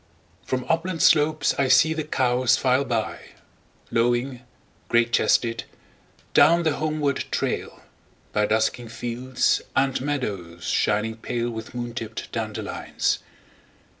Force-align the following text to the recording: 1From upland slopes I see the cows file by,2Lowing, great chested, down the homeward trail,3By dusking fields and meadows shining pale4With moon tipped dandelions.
1From 0.47 0.65
upland 0.67 0.99
slopes 1.03 1.53
I 1.59 1.67
see 1.67 1.93
the 1.93 2.03
cows 2.03 2.57
file 2.57 2.85
by,2Lowing, 2.85 4.41
great 4.87 5.13
chested, 5.13 5.65
down 6.33 6.63
the 6.63 6.77
homeward 6.77 7.25
trail,3By 7.29 8.49
dusking 8.49 8.87
fields 8.87 9.61
and 9.75 10.01
meadows 10.01 10.63
shining 10.63 11.17
pale4With 11.17 11.75
moon 11.75 11.93
tipped 11.93 12.31
dandelions. 12.31 13.19